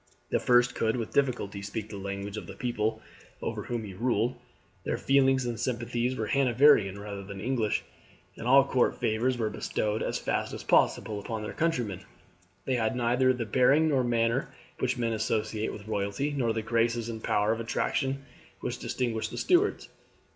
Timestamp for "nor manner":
13.89-14.51